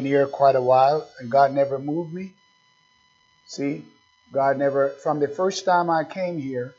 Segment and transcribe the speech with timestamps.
[0.00, 2.32] been here quite a while, and God never moved me.
[3.46, 3.84] See,
[4.32, 6.74] God never, from the first time I came here,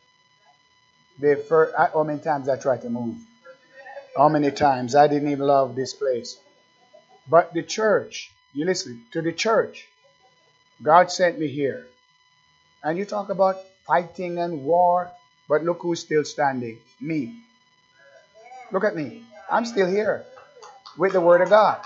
[1.20, 3.18] the first, how many times I tried to move?
[4.18, 4.96] How many times?
[4.96, 6.40] I didn't even love this place.
[7.30, 9.88] But the church, you listen to the church.
[10.82, 11.86] God sent me here.
[12.84, 15.12] And you talk about fighting and war,
[15.48, 17.36] but look who's still standing me.
[18.72, 19.22] Look at me.
[19.48, 20.26] I'm still here
[20.98, 21.86] with the Word of God.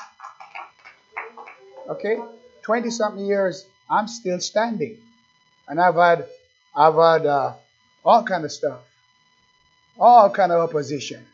[1.89, 2.17] Okay?
[2.63, 4.97] 20 something years, I'm still standing.
[5.67, 6.25] And I've had,
[6.75, 7.53] I've had uh,
[8.03, 8.79] all kind of stuff,
[9.99, 11.25] all kind of opposition.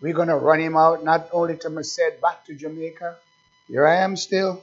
[0.00, 3.16] We're going to run him out, not only to Merced, back to Jamaica.
[3.66, 4.62] Here I am still.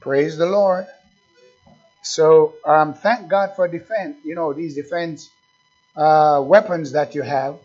[0.00, 0.86] Praise the Lord.
[2.02, 4.18] So um, thank God for defense.
[4.24, 5.30] You know, these defense
[5.96, 7.56] uh, weapons that you have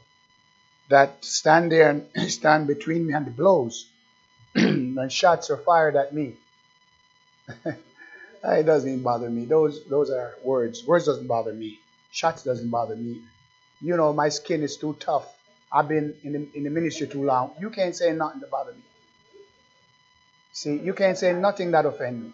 [0.89, 3.89] that stand there and stand between me and the blows.
[4.99, 6.35] and shots are fired at me.
[7.65, 9.45] it doesn't even bother me.
[9.45, 10.85] Those those are words.
[10.85, 11.79] Words doesn't bother me.
[12.11, 13.21] Shots doesn't bother me.
[13.81, 15.27] You know, my skin is too tough.
[15.71, 17.51] I've been in the, in the ministry too long.
[17.59, 18.81] You can't say nothing to bother me.
[20.53, 22.33] See, you can't say nothing that offend me.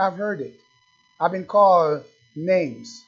[0.00, 0.54] I've heard it.
[1.20, 3.04] I've been called names.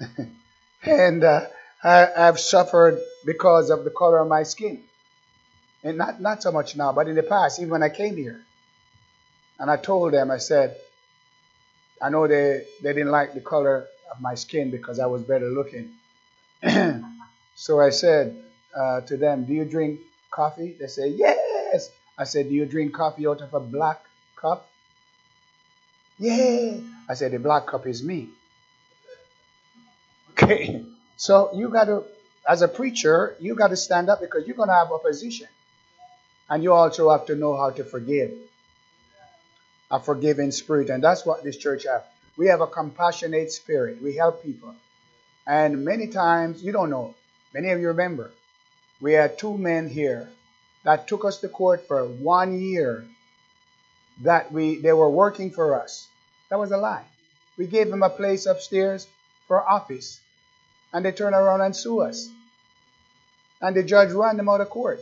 [0.82, 1.46] and uh,
[1.84, 4.82] I, have suffered because of the color of my skin.
[5.84, 8.40] And not, not so much now, but in the past, even when I came here.
[9.58, 10.76] And I told them, I said,
[12.00, 15.48] I know they, they didn't like the color of my skin because I was better
[15.48, 15.90] looking.
[17.54, 18.36] so I said
[18.76, 20.76] uh, to them, Do you drink coffee?
[20.78, 21.90] They said, Yes.
[22.18, 24.00] I said, Do you drink coffee out of a black
[24.36, 24.68] cup?
[26.18, 26.76] Yeah.
[27.08, 28.28] I said, The black cup is me.
[30.42, 30.82] Okay.
[31.16, 32.04] So you got to,
[32.48, 35.46] as a preacher, you got to stand up because you're going to have opposition.
[36.52, 38.30] And you also have to know how to forgive.
[39.90, 40.90] A forgiving spirit.
[40.90, 42.02] And that's what this church has.
[42.36, 44.02] We have a compassionate spirit.
[44.02, 44.74] We help people.
[45.46, 47.14] And many times, you don't know,
[47.54, 48.32] many of you remember,
[49.00, 50.28] we had two men here
[50.84, 53.06] that took us to court for one year
[54.20, 56.06] that we they were working for us.
[56.50, 57.06] That was a lie.
[57.56, 59.06] We gave them a place upstairs
[59.48, 60.20] for office,
[60.92, 62.28] and they turned around and sue us.
[63.62, 65.00] And the judge ran them out of court.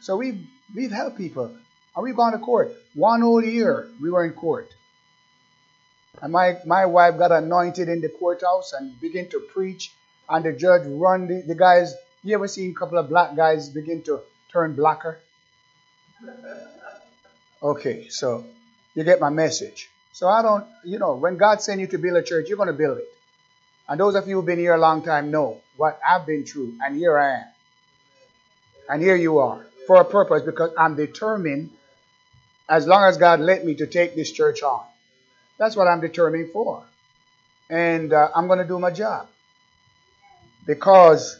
[0.00, 1.50] So we've we've helped people.
[1.96, 2.72] And we've gone to court.
[2.94, 4.68] One whole year we were in court.
[6.22, 9.92] And my, my wife got anointed in the courthouse and began to preach.
[10.28, 11.94] And the judge run the, the guys.
[12.22, 14.20] You ever seen a couple of black guys begin to
[14.50, 15.18] turn blacker?
[17.62, 18.44] Okay, so
[18.94, 19.90] you get my message.
[20.12, 22.68] So I don't, you know, when God sends you to build a church, you're going
[22.68, 23.08] to build it.
[23.88, 26.78] And those of you who've been here a long time know what I've been through,
[26.82, 27.44] and here I am.
[28.88, 31.70] And here you are for a purpose because I'm determined,
[32.68, 34.84] as long as God let me, to take this church on.
[35.58, 36.84] That's what I'm determined for.
[37.70, 39.28] And uh, I'm going to do my job.
[40.66, 41.38] Because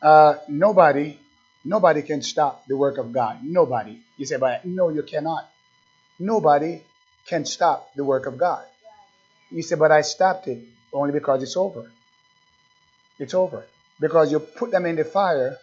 [0.00, 1.18] uh, nobody,
[1.64, 3.38] nobody can stop the work of God.
[3.42, 3.98] Nobody.
[4.16, 5.48] You say, but no, you cannot.
[6.18, 6.82] Nobody
[7.26, 8.64] can stop the work of God.
[9.50, 11.90] You say, but I stopped it only because it's over.
[13.18, 13.64] It's over.
[14.00, 15.58] Because you put them in the fire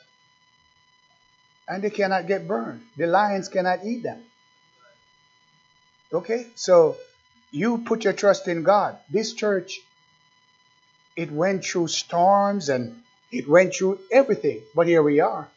[1.70, 2.82] and they cannot get burned.
[2.98, 4.24] The lions cannot eat them.
[6.12, 6.48] Okay?
[6.56, 6.98] So
[7.52, 8.98] you put your trust in God.
[9.10, 9.80] This church,
[11.16, 15.48] it went through storms and it went through everything, but here we are.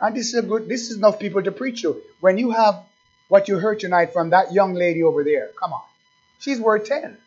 [0.00, 2.00] And this is a good, this is enough people to preach to.
[2.20, 2.82] When you have
[3.28, 5.82] what you heard tonight from that young lady over there, come on.
[6.38, 7.18] She's worth 10.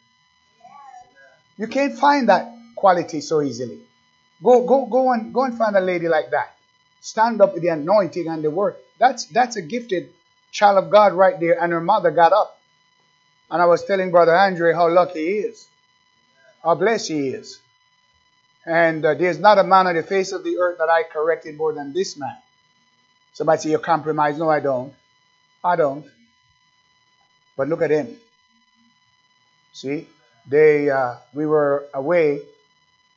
[1.57, 3.79] You can't find that quality so easily.
[4.43, 6.55] Go, go, go and go and find a lady like that.
[7.03, 8.77] Stand up with the anointing and the word.
[8.97, 10.13] That's that's a gifted
[10.53, 11.61] child of God right there.
[11.61, 12.57] And her mother got up.
[13.51, 15.67] And I was telling Brother Andre how lucky he is,
[16.63, 17.59] how blessed he is.
[18.65, 21.57] And uh, there's not a man on the face of the earth that I corrected
[21.57, 22.37] more than this man.
[23.33, 24.37] Somebody say you compromise.
[24.37, 24.93] No, I don't.
[25.61, 26.05] I don't.
[27.57, 28.15] But look at him.
[29.73, 30.07] See,
[30.47, 32.43] they uh, we were away,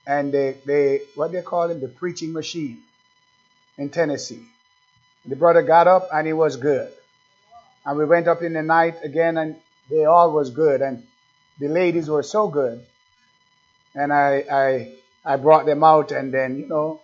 [0.09, 2.83] and they they what they call him the preaching machine
[3.79, 4.43] in Tennessee.
[5.25, 6.93] The brother got up and he was good.
[7.85, 9.57] And we went up in the night again and
[9.91, 11.07] they all was good and
[11.59, 12.85] the ladies were so good.
[13.95, 14.95] And I I
[15.25, 17.01] I brought them out and then, you know,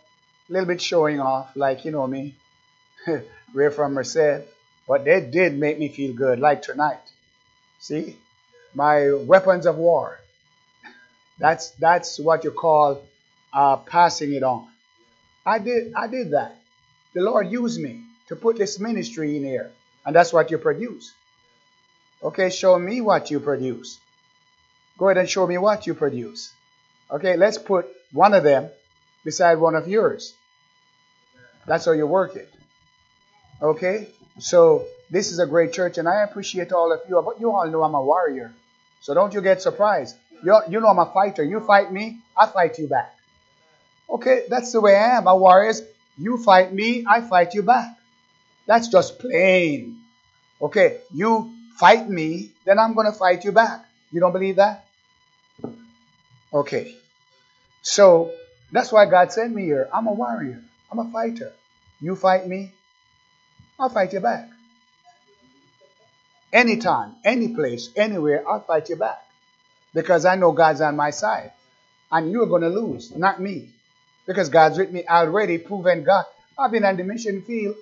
[0.49, 2.37] a little bit showing off, like you know me.
[3.55, 4.47] We're from Merced.
[4.87, 7.01] But they did make me feel good, like tonight.
[7.79, 8.17] See?
[8.75, 10.19] My weapons of war.
[11.39, 13.03] That's that's what you call
[13.53, 14.69] uh, passing it on.
[15.45, 16.62] I did I did that.
[17.15, 19.71] The Lord used me to put this ministry in here.
[20.05, 21.13] And that's what you produce.
[22.23, 23.99] Okay, show me what you produce.
[24.99, 26.53] Go ahead and show me what you produce.
[27.11, 28.69] Okay, let's put one of them
[29.25, 30.35] beside one of yours.
[31.67, 32.53] That's how you work it.
[33.61, 34.09] Okay?
[34.39, 37.21] So, this is a great church, and I appreciate all of you.
[37.23, 38.53] But you all know I'm a warrior.
[39.03, 40.17] So don't you get surprised.
[40.43, 41.45] you you know I'm a fighter.
[41.45, 43.15] You fight me, I fight you back.
[44.09, 45.27] Okay, that's the way I am.
[45.27, 45.75] A warrior.
[46.19, 47.99] You fight me, I fight you back.
[48.67, 50.01] That's just plain.
[50.61, 53.85] Okay, you fight me, then I'm going to fight you back.
[54.13, 54.87] You don't believe that?
[56.53, 56.95] Okay.
[57.83, 58.33] So
[58.71, 59.89] that's why God sent me here.
[59.93, 60.63] I'm a warrior.
[60.91, 61.53] I'm a fighter.
[62.01, 62.73] You fight me,
[63.79, 64.51] I'll fight you back.
[66.53, 69.25] Anytime, any place, anywhere, I'll fight you back.
[69.95, 71.53] Because I know God's on my side.
[72.11, 73.71] And you're going to lose, not me.
[74.27, 76.25] Because God's with me already, proven God.
[76.59, 77.77] I've been on the mission field.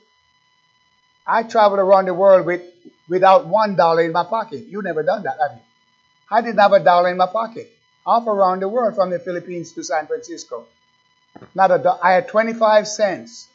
[1.26, 2.62] I traveled around the world with
[3.08, 4.66] without one dollar in my pocket.
[4.68, 5.62] You never done that, have you?
[6.30, 7.70] I didn't have a dollar in my pocket.
[8.06, 10.66] Off around the world from the Philippines to San Francisco.
[11.54, 13.48] Not a do- I had 25 cents.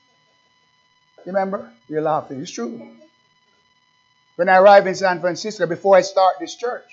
[1.26, 1.72] Remember?
[1.90, 2.42] You're laughing.
[2.42, 2.96] It's true.
[4.36, 6.86] When I arrived in San Francisco, before I start this church,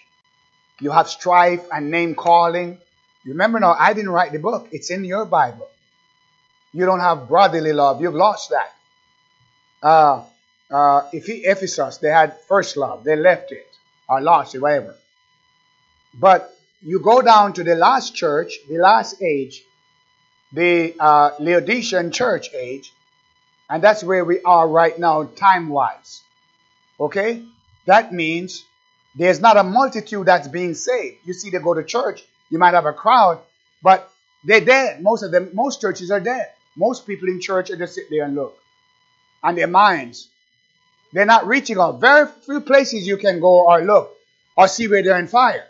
[0.81, 2.79] you have strife and name calling.
[3.25, 4.69] Remember now, I didn't write the book.
[4.73, 5.69] It's in your Bible.
[6.73, 8.01] You don't have brotherly love.
[8.01, 8.73] You've lost that.
[9.83, 10.25] Uh,
[10.71, 13.05] uh, Ephesus, they had first love.
[13.05, 13.67] They left it
[14.09, 14.97] or lost it, whatever.
[16.15, 19.63] But you go down to the last church, the last age,
[20.53, 22.93] the uh, Laodicean church age,
[23.69, 26.23] and that's where we are right now, time wise.
[26.99, 27.43] Okay?
[27.87, 28.65] That means
[29.15, 31.19] there's not a multitude that's being saved.
[31.25, 33.41] You see, they go to church, you might have a crowd,
[33.83, 34.11] but
[34.45, 35.03] they're dead.
[35.03, 36.51] Most of them, most churches are dead.
[36.77, 38.59] Most people in church are just sit there and look.
[39.43, 40.29] And their minds,
[41.13, 42.01] they're not reaching out.
[42.01, 44.17] Very few places you can go or look
[44.57, 45.67] or see where they're in fire.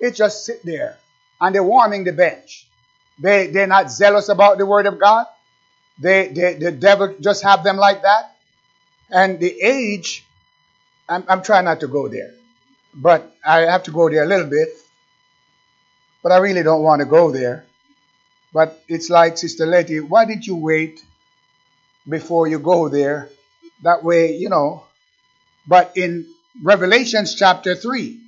[0.00, 0.98] They just sit there
[1.40, 2.66] and they're warming the bench.
[3.18, 5.26] They, they're not zealous about the word of God.
[5.98, 8.36] They, they, the devil just have them like that.
[9.10, 10.24] And the age,
[11.08, 12.34] I'm, I'm trying not to go there,
[12.94, 14.68] but I have to go there a little bit.
[16.22, 17.64] But I really don't want to go there.
[18.54, 21.04] But it's like, Sister Letty, why did you wait
[22.08, 23.28] before you go there?
[23.82, 24.84] That way, you know.
[25.66, 26.26] But in
[26.62, 28.20] Revelations chapter 3,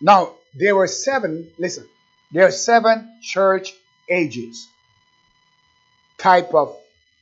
[0.00, 1.86] now there were seven, listen,
[2.32, 3.74] there are seven church
[4.08, 4.66] ages
[6.16, 6.74] type of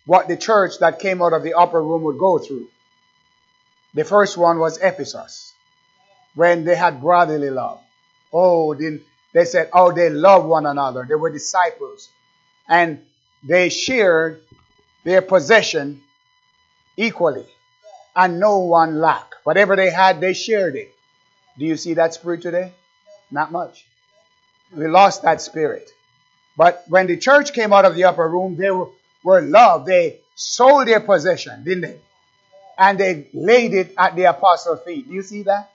[0.06, 2.68] what the church that came out of the upper room would go through.
[3.94, 5.52] The first one was Ephesus,
[6.36, 7.80] when they had brotherly love.
[8.32, 8.74] Oh,
[9.36, 11.04] they said, oh, they love one another.
[11.06, 12.08] They were disciples.
[12.70, 13.04] And
[13.44, 14.40] they shared
[15.04, 16.00] their possession
[16.96, 17.44] equally.
[18.14, 19.34] And no one lacked.
[19.44, 20.90] Whatever they had, they shared it.
[21.58, 22.72] Do you see that spirit today?
[23.30, 23.84] Not much.
[24.74, 25.90] We lost that spirit.
[26.56, 28.88] But when the church came out of the upper room, they were,
[29.22, 29.84] were loved.
[29.84, 31.98] They sold their possession, didn't they?
[32.78, 35.06] And they laid it at the apostles' feet.
[35.06, 35.72] Do you see that?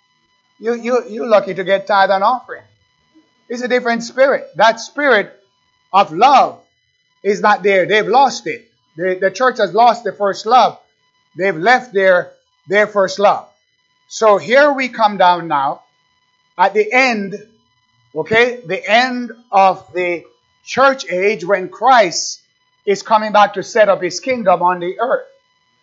[0.58, 2.64] You, you, you're lucky to get tithe and offering.
[3.52, 4.48] It's a different spirit.
[4.56, 5.38] That spirit
[5.92, 6.64] of love
[7.22, 7.86] is not there.
[7.86, 8.72] They've lost it.
[8.96, 10.80] The, the church has lost the first love.
[11.36, 12.32] They've left their,
[12.70, 13.50] their first love.
[14.08, 15.82] So here we come down now
[16.58, 17.46] at the end,
[18.16, 20.24] okay, the end of the
[20.64, 22.40] church age when Christ
[22.86, 25.28] is coming back to set up his kingdom on the earth.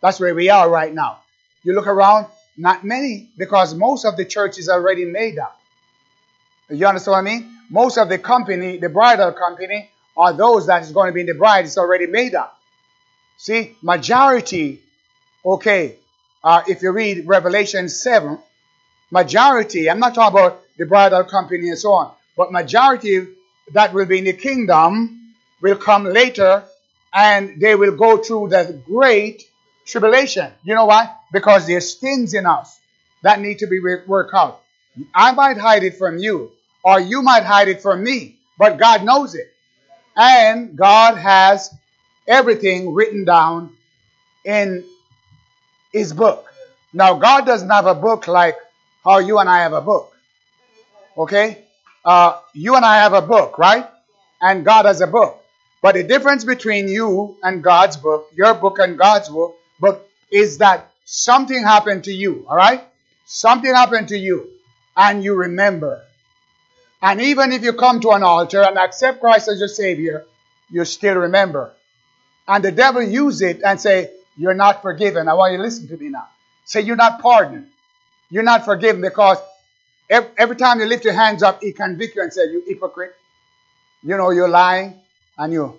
[0.01, 1.19] That's where we are right now.
[1.65, 5.61] You look around, not many, because most of the church is already made up.
[6.71, 7.58] You understand what I mean?
[7.71, 11.27] Most of the company, the bridal company, are those that is going to be in
[11.27, 12.59] the bride, It's already made up.
[13.37, 14.83] See, majority,
[15.45, 15.97] okay,
[16.43, 18.39] uh, if you read Revelation 7,
[19.11, 23.29] majority, I'm not talking about the bridal company and so on, but majority
[23.73, 26.65] that will be in the kingdom will come later
[27.13, 29.45] and they will go through the great
[29.87, 30.53] tribulation.
[30.63, 31.15] You know why?
[31.33, 32.79] Because there's things in us
[33.23, 34.63] that need to be worked out.
[35.15, 36.53] I might hide it from you,
[36.89, 39.53] or you might hide it from me, but God knows it.
[40.17, 41.71] And God has
[42.27, 43.77] everything written down
[44.43, 44.87] in
[45.93, 46.51] His book.
[46.95, 48.57] Now, God doesn't have a book like
[49.05, 50.17] how you and I have a book.
[51.15, 51.59] Okay?
[52.07, 53.87] Uh, you and I have a book, right?
[54.41, 55.45] And God has a book.
[55.83, 60.57] But the difference between you and God's book, your book and God's book, book is
[60.59, 62.83] that something happened to you, all right?
[63.27, 64.49] Something happened to you,
[64.97, 66.08] and you remember.
[67.03, 70.25] And even if you come to an altar and accept Christ as your Savior,
[70.71, 71.73] you still remember.
[72.47, 75.29] And the devil use it and say, You're not forgiven.
[75.29, 76.29] I want you to listen to me now.
[76.65, 77.67] say you're not pardoned.
[78.31, 79.39] You're not forgiven because
[80.11, 83.15] every, time you lift your hands up, he convict you and say, you hypocrite.
[84.03, 84.95] You know you're lying
[85.39, 85.79] and you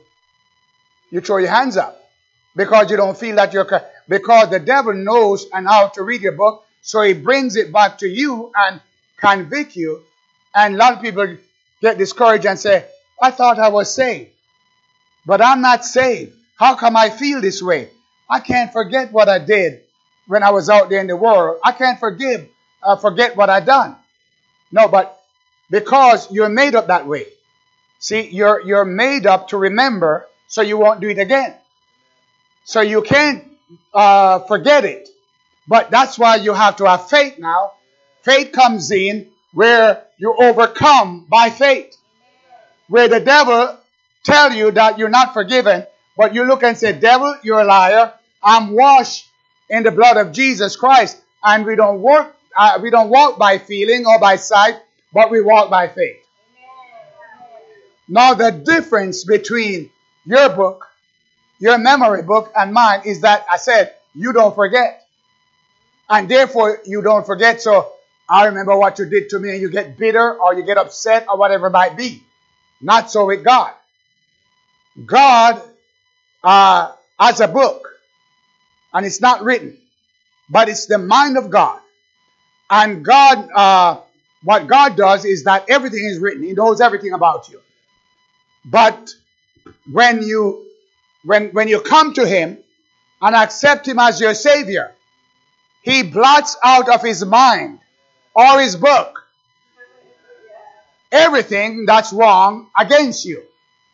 [1.11, 2.11] you throw your hands up
[2.55, 3.67] because you don't feel that you're
[4.07, 7.99] because the devil knows and how to read your book, so he brings it back
[7.99, 8.81] to you and
[9.17, 10.03] convict you.
[10.55, 11.37] And a lot of people
[11.81, 12.85] get discouraged and say,
[13.21, 14.31] I thought I was saved,
[15.25, 16.35] but I'm not saved.
[16.57, 17.89] How come I feel this way?
[18.29, 19.81] I can't forget what I did
[20.27, 21.59] when I was out there in the world.
[21.63, 22.47] I can't forgive,
[22.83, 23.95] uh, forget what I done.
[24.71, 25.19] No, but
[25.69, 27.25] because you're made up that way.
[27.99, 31.53] See, you're, you're made up to remember so you won't do it again.
[32.63, 33.45] So you can't
[33.93, 35.09] uh, forget it.
[35.67, 37.73] But that's why you have to have faith now.
[38.23, 41.95] Faith comes in where you overcome by faith.
[42.87, 43.77] Where the devil
[44.23, 45.85] tell you that you're not forgiven,
[46.17, 48.13] but you look and say, devil, you're a liar.
[48.41, 49.27] I'm washed
[49.69, 51.21] in the blood of Jesus Christ.
[51.43, 54.75] And we don't work, uh, we don't walk by feeling or by sight,
[55.13, 56.17] but we walk by faith.
[58.07, 59.91] Now the difference between
[60.25, 60.87] your book,
[61.59, 65.05] your memory book, and mine is that I said, you don't forget.
[66.09, 67.61] And therefore, you don't forget.
[67.61, 67.93] So
[68.29, 71.25] I remember what you did to me, and you get bitter or you get upset
[71.27, 72.23] or whatever it might be.
[72.79, 73.73] Not so with God.
[75.05, 75.61] God
[76.43, 77.87] uh, has a book,
[78.93, 79.77] and it's not written,
[80.49, 81.79] but it's the mind of God.
[82.69, 84.01] And God, uh,
[84.43, 86.43] what God does is that everything is written.
[86.43, 87.59] He knows everything about you.
[88.63, 89.09] But
[89.91, 90.65] when you
[91.23, 92.59] when when you come to him
[93.21, 94.93] and accept him as your savior,
[95.81, 97.79] he blots out of his mind
[98.35, 99.19] or his book
[101.11, 103.43] everything that's wrong against you,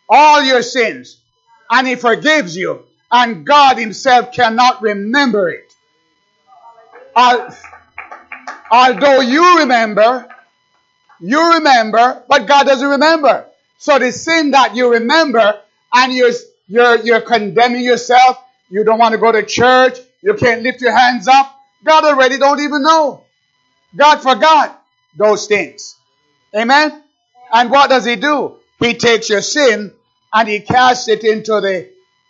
[0.10, 1.18] all your sins,
[1.70, 5.74] and he forgives you, and God himself cannot remember it.
[8.72, 10.28] Although you remember,
[11.20, 13.46] you remember, but God doesn't remember.
[13.78, 15.60] So the sin that you remember
[15.94, 16.32] and you're,
[16.68, 18.38] you're, you're condemning yourself,
[18.70, 22.38] you don't want to go to church, you can't lift your hands up, God already
[22.38, 23.25] don't even know.
[23.96, 24.82] God forgot
[25.18, 25.96] those things.
[26.56, 27.04] Amen?
[27.52, 28.56] And what does he do?
[28.80, 29.94] He takes your sin
[30.34, 31.90] and he casts it into the,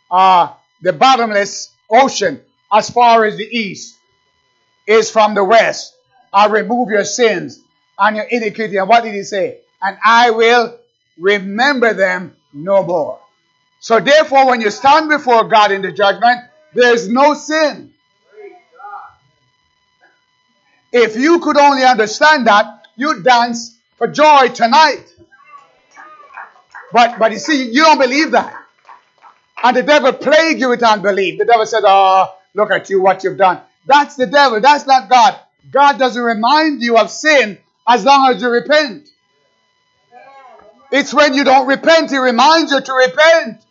[0.10, 3.98] uh, the bottomless ocean as far as the east
[4.88, 5.96] is from the west.
[6.32, 7.60] I remove your sins
[7.98, 8.78] and your iniquity.
[8.78, 9.60] And what did he say?
[9.82, 10.78] And I will
[11.18, 13.20] remember them no more.
[13.80, 16.42] So therefore, when you stand before God in the judgment,
[16.74, 17.94] there's no sin.
[20.98, 25.04] If you could only understand that, you'd dance for joy tonight.
[26.94, 28.56] But, but you see, you don't believe that.
[29.62, 31.38] And the devil plagued you with unbelief.
[31.38, 33.60] The devil said, Oh, look at you, what you've done.
[33.86, 34.62] That's the devil.
[34.62, 35.38] That's not God.
[35.70, 39.10] God doesn't remind you of sin as long as you repent.
[40.94, 43.62] It's when you don't repent, He reminds you to repent.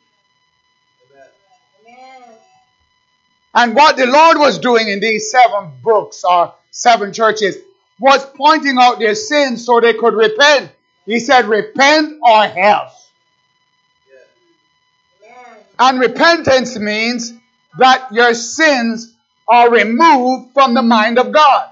[3.55, 7.57] And what the Lord was doing in these seven books or seven churches
[7.99, 10.71] was pointing out their sins so they could repent.
[11.07, 13.11] He said, repent or else.
[15.79, 17.33] And repentance means
[17.79, 19.15] that your sins
[19.49, 21.71] are removed from the mind of God.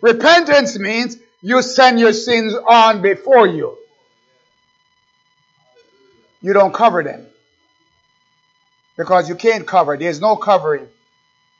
[0.00, 3.76] Repentance means you send your sins on before you.
[6.40, 7.26] You don't cover them.
[8.96, 9.96] Because you can't cover.
[9.96, 10.88] There's no covering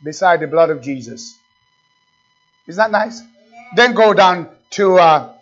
[0.02, 1.38] beside the blood of Jesus.
[2.66, 3.22] Isn't that nice?
[3.76, 5.32] Then go down to uh,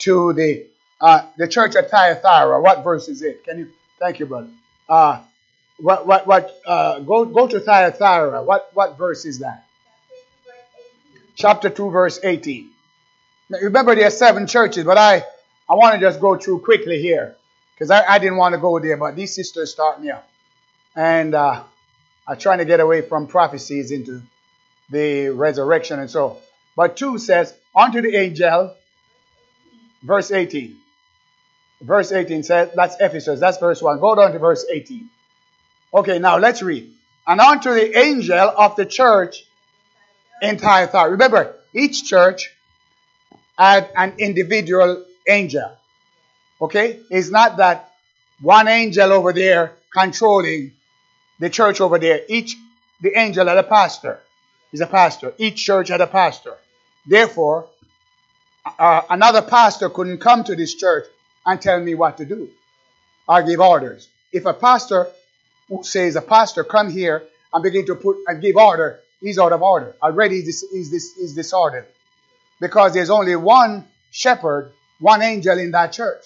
[0.00, 0.66] to the
[1.00, 2.60] uh, the church at Thyatira.
[2.60, 3.44] What verse is it?
[3.44, 3.68] Can you?
[3.98, 4.48] Thank you, brother.
[4.88, 5.20] Uh,
[5.78, 6.60] what what what?
[6.66, 8.42] Uh, go go to Thyatira.
[8.42, 9.64] What what verse is that?
[11.34, 12.70] Chapter two, verse eighteen.
[13.48, 15.24] Now, remember, there are seven churches, but I,
[15.68, 17.36] I want to just go through quickly here
[17.74, 20.28] because I, I didn't want to go there, but these sisters start me up.
[20.94, 21.64] And uh,
[22.30, 24.22] I'm trying to get away from prophecies into
[24.88, 26.36] the resurrection and so.
[26.76, 28.72] But 2 says, Unto the angel,
[30.04, 30.76] verse 18.
[31.80, 33.98] Verse 18 says, that's Ephesus, that's verse 1.
[33.98, 35.10] Go down to verse 18.
[35.92, 36.92] Okay, now let's read.
[37.26, 39.44] And unto the angel of the church
[40.40, 41.10] in Thyatira.
[41.10, 42.54] Remember, each church
[43.58, 45.68] had an individual angel.
[46.60, 47.00] Okay?
[47.10, 47.90] It's not that
[48.40, 50.74] one angel over there controlling
[51.40, 52.20] the church over there.
[52.28, 52.56] Each,
[53.00, 54.20] the angel had a pastor.
[54.70, 55.34] He's a pastor.
[55.38, 56.54] Each church had a pastor.
[57.04, 57.66] Therefore,
[58.78, 61.06] uh, another pastor couldn't come to this church
[61.44, 62.50] and tell me what to do
[63.26, 64.08] or give orders.
[64.32, 65.08] If a pastor
[65.68, 69.52] who says a pastor come here and begin to put and give order, he's out
[69.52, 69.96] of order.
[70.02, 71.86] Already he's, he's, he's disordered.
[72.60, 76.22] Because there's only one shepherd, one angel in that church.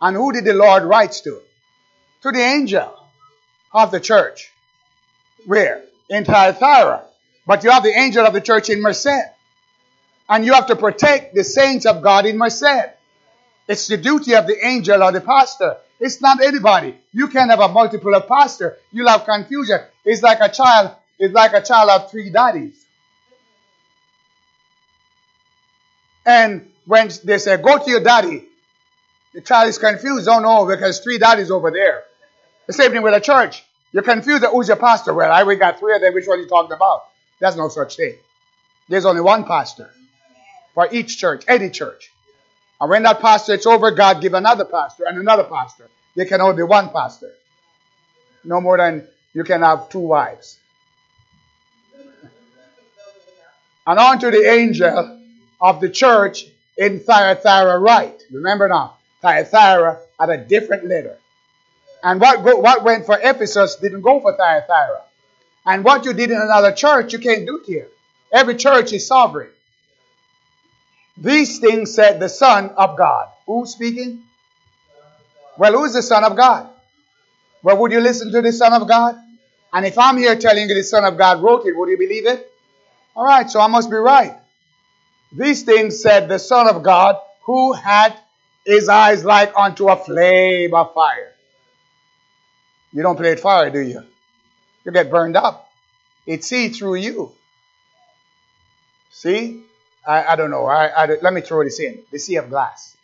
[0.00, 1.40] And who did the Lord write to?
[2.22, 3.01] To the angel
[3.72, 4.52] of the church.
[5.46, 5.82] Where?
[6.08, 7.02] In Thyatira.
[7.46, 9.08] But you have the angel of the church in Merced.
[10.28, 12.90] And you have to protect the saints of God in Merced.
[13.68, 15.76] It's the duty of the angel or the pastor.
[16.00, 16.96] It's not anybody.
[17.12, 18.76] You can't have a multiple of pastor.
[18.90, 19.80] You'll have confusion.
[20.04, 20.96] It's like a child.
[21.18, 22.84] It's like a child of three daddies.
[26.26, 28.44] And when they say, go to your daddy,
[29.32, 30.28] the child is confused.
[30.28, 32.04] Oh, Don't know because three daddies over there.
[32.66, 33.64] The same thing with a church.
[33.92, 34.44] You're confused.
[34.44, 35.12] Who's your pastor?
[35.12, 36.14] Well, I we got three of them.
[36.14, 37.04] Which one you talking about?
[37.38, 38.14] There's no such thing.
[38.88, 39.90] There's only one pastor
[40.74, 42.10] for each church, any church.
[42.80, 45.88] And when that pastor is over, God give another pastor and another pastor.
[46.14, 47.32] There can only be one pastor.
[48.44, 50.58] No more than you can have two wives.
[53.86, 55.20] And on to the angel
[55.60, 58.22] of the church in Thyatira write.
[58.30, 61.18] Remember now, Thyatira had a different letter.
[62.02, 65.02] And what, what went for Ephesus didn't go for Thyatira.
[65.64, 67.88] And what you did in another church, you can't do here.
[68.32, 69.50] Every church is sovereign.
[71.16, 73.28] These things said the Son of God.
[73.46, 74.22] Who's speaking?
[75.58, 76.68] Well, who's the Son of God?
[77.62, 79.16] Well, would you listen to the Son of God?
[79.72, 82.26] And if I'm here telling you the Son of God wrote it, would you believe
[82.26, 82.50] it?
[83.14, 84.34] All right, so I must be right.
[85.30, 88.14] These things said the Son of God, who had
[88.66, 91.31] his eyes like unto a flame of fire.
[92.92, 94.02] You don't play with fire, do you?
[94.84, 95.70] You get burned up.
[96.26, 97.32] It see through you.
[99.10, 99.62] See?
[100.06, 100.66] I, I don't know.
[100.66, 102.02] I, I, let me throw this in.
[102.10, 102.96] The sea of glass.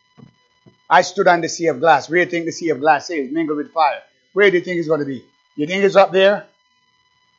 [0.90, 2.08] I stood on the sea of glass.
[2.08, 3.30] Where do you think the sea of glass is?
[3.30, 4.02] Mingled with fire.
[4.32, 5.24] Where do you think it's going to be?
[5.54, 6.46] You think it's up there?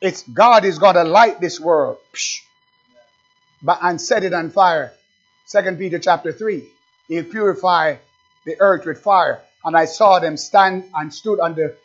[0.00, 1.98] It's God is going to light this world.
[2.12, 2.40] Psh,
[3.62, 4.92] but, and set it on fire.
[5.46, 6.64] Second Peter chapter 3.
[7.08, 7.96] He'll purify
[8.44, 9.40] the earth with fire.
[9.64, 11.76] And I saw them stand and stood on the,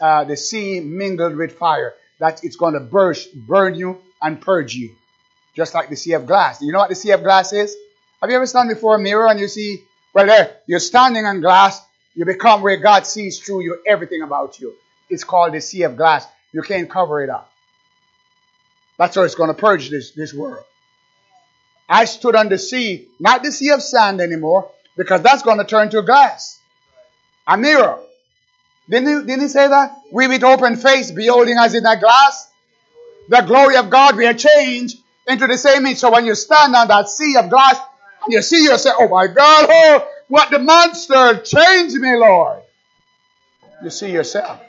[0.00, 1.94] uh, the sea mingled with fire.
[2.20, 4.94] That it's going to burst, burn you and purge you
[5.54, 6.60] just like the sea of glass.
[6.60, 7.74] You know what the sea of glass is?
[8.20, 11.40] Have you ever stand before a mirror and you see, well, there, you're standing on
[11.40, 11.80] glass,
[12.14, 14.74] you become where God sees through you everything about you.
[15.08, 16.26] It's called the sea of glass.
[16.52, 17.50] You can't cover it up.
[18.98, 20.64] That's how it's going to purge this, this world.
[21.88, 25.64] I stood on the sea, not the sea of sand anymore, because that's going to
[25.64, 26.60] turn to glass.
[27.46, 28.00] A mirror.
[28.88, 30.02] Didn't he, didn't he say that?
[30.12, 32.50] We with open face, beholding as in a glass.
[33.28, 35.98] The glory of God, we are changed into the same image.
[35.98, 37.78] So when you stand on that sea of glass
[38.24, 42.62] and you see yourself, oh my God, oh, what the monster changed me, Lord.
[43.82, 44.60] You see yourself.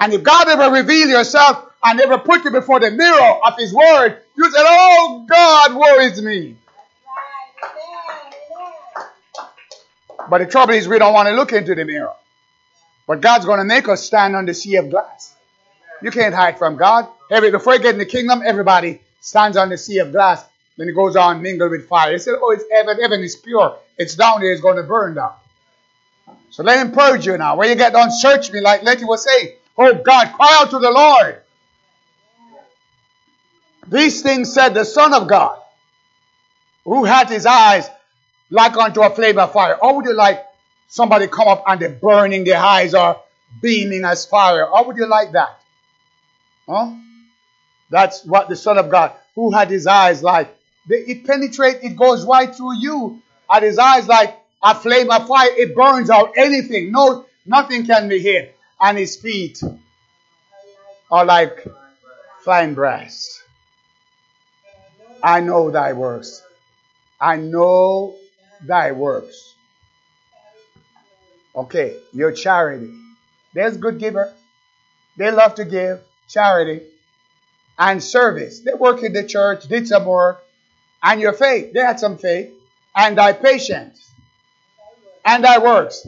[0.00, 3.72] And if God ever revealed yourself and ever put you before the mirror of His
[3.72, 6.56] Word, you said, oh God, woe is me.
[10.28, 12.14] But the trouble is we don't want to look into the mirror.
[13.06, 15.34] But God's going to make us stand on the sea of glass.
[16.02, 17.08] You can't hide from God.
[17.30, 20.44] Every, before you get in the kingdom, everybody stands on the sea of glass.
[20.76, 22.12] Then it goes on mingled with fire.
[22.12, 22.98] He said, Oh, it's heaven.
[23.00, 23.76] Heaven is pure.
[23.98, 24.52] It's down there.
[24.52, 25.32] It's going to burn down.
[26.50, 27.56] So let him purge you now.
[27.56, 29.54] When you get done, search me like Letty was saying.
[29.76, 31.40] Oh God, cry out to the Lord.
[33.88, 35.58] These things said the Son of God,
[36.84, 37.88] who had his eyes
[38.50, 39.78] like unto a flame of fire.
[39.80, 40.44] How would you like
[40.92, 43.18] somebody come up and they're burning their eyes are
[43.62, 44.66] beaming as fire?
[44.66, 45.58] How would you like that?
[46.68, 46.92] Huh?
[47.88, 50.54] That's what the Son of God, who had his eyes like,
[50.88, 53.22] it penetrates, it goes right through you.
[53.48, 56.92] Had his eyes like a flame of fire, it burns out anything.
[56.92, 58.52] No, nothing can be hid.
[58.78, 59.62] And his feet
[61.10, 61.66] are like
[62.44, 63.42] fine brass.
[65.22, 66.42] I know thy works.
[67.18, 68.16] I know
[68.60, 69.51] thy works.
[71.54, 72.92] Okay, your charity.
[73.54, 74.32] There's good giver.
[75.16, 76.82] They love to give charity
[77.78, 78.60] and service.
[78.60, 80.42] They work in the church, did some work,
[81.02, 81.72] and your faith.
[81.72, 82.50] They had some faith,
[82.94, 84.10] and thy patience,
[85.24, 86.06] and thy works,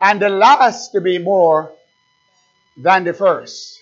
[0.00, 1.72] and the last to be more
[2.76, 3.80] than the first.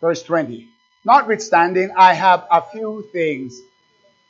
[0.00, 0.68] Verse 20.
[1.04, 3.60] Notwithstanding, I have a few things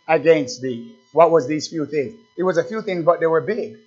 [0.07, 0.95] against thee.
[1.13, 2.19] What was these few things?
[2.37, 3.79] It was a few things, but they were big.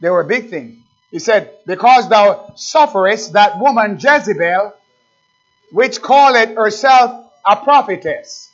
[0.00, 0.83] They were big things.
[1.14, 4.74] He said, Because thou sufferest that woman Jezebel,
[5.72, 8.50] which calleth herself a prophetess,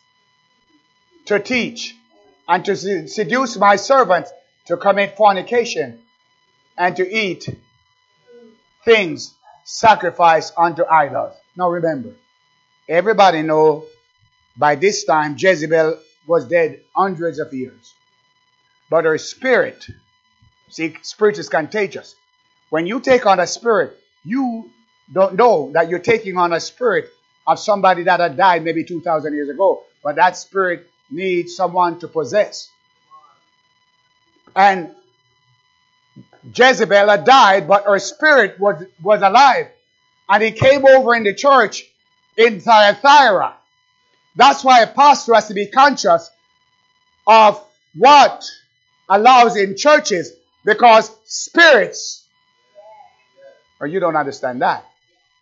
[1.26, 1.96] to teach
[2.46, 2.76] and to
[3.08, 4.30] seduce my servants
[4.66, 6.00] to commit fornication
[6.78, 7.48] and to eat
[8.84, 11.34] things sacrificed unto idols.
[11.56, 12.10] Now remember,
[12.88, 13.86] everybody know
[14.58, 17.94] By this time, Jezebel was dead hundreds of years.
[18.90, 19.86] But her spirit,
[20.70, 22.16] see, spirit is contagious.
[22.70, 24.70] When you take on a spirit, you
[25.12, 27.10] don't know that you're taking on a spirit
[27.46, 29.82] of somebody that had died maybe 2,000 years ago.
[30.02, 32.70] But that spirit needs someone to possess.
[34.54, 34.94] And
[36.54, 39.68] Jezebel had died, but her spirit was, was alive.
[40.28, 41.84] And he came over in the church
[42.36, 43.54] in Thyatira.
[44.36, 46.30] That's why a pastor has to be conscious
[47.26, 47.62] of
[47.94, 48.44] what
[49.08, 50.32] allows in churches
[50.64, 52.19] because spirits,
[53.80, 54.84] or you don't understand that,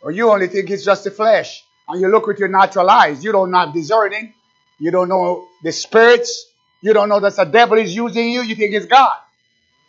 [0.01, 3.25] or you only think it's just the flesh, and you look with your natural eyes.
[3.25, 4.33] You don't have discerning.
[4.79, 6.47] You don't know the spirits.
[6.81, 8.43] You don't know that the devil is using you.
[8.43, 9.17] You think it's God.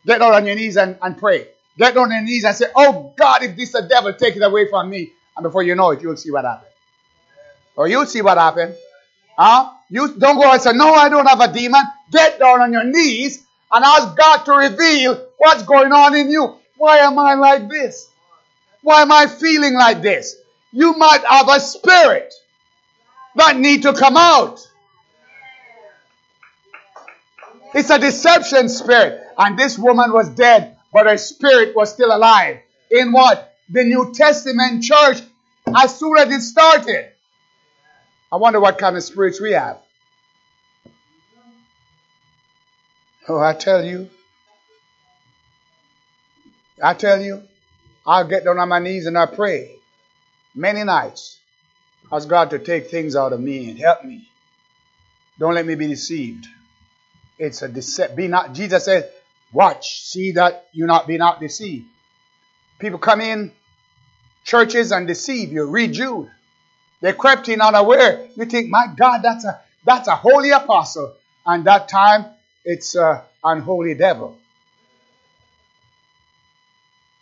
[0.05, 1.47] Get down on your knees and, and pray.
[1.77, 4.35] Get down on your knees and say, Oh God, if this is the devil, take
[4.35, 5.11] it away from me.
[5.37, 6.71] And before you know it, you'll see what happened.
[7.75, 8.75] Or you'll see what happened.
[9.37, 9.71] Huh?
[9.89, 11.83] You don't go and say, No, I don't have a demon.
[12.11, 16.55] Get down on your knees and ask God to reveal what's going on in you.
[16.77, 18.09] Why am I like this?
[18.81, 20.35] Why am I feeling like this?
[20.71, 22.33] You might have a spirit
[23.35, 24.59] that need to come out.
[27.73, 29.21] It's a deception spirit.
[29.37, 32.59] And this woman was dead, but her spirit was still alive.
[32.89, 33.55] In what?
[33.69, 35.21] The New Testament church,
[35.75, 37.11] as soon as it started.
[38.31, 39.77] I wonder what kind of spirits we have.
[43.27, 44.09] Oh, I tell you.
[46.81, 47.43] I tell you,
[48.05, 49.75] I'll get down on my knees and I pray
[50.55, 51.37] many nights.
[52.11, 54.27] Ask God to take things out of me and help me.
[55.37, 56.47] Don't let me be deceived.
[57.37, 58.15] It's a deceit.
[58.15, 58.53] Be not.
[58.53, 59.09] Jesus said,
[59.53, 61.87] "Watch, see that you not be not deceived."
[62.79, 63.51] People come in
[64.43, 65.65] churches and deceive you.
[65.65, 66.29] Read Jude.
[67.01, 68.27] They crept in unaware.
[68.35, 71.13] You think, my God, that's a that's a holy apostle,
[71.45, 72.25] and that time
[72.65, 74.37] it's an unholy devil.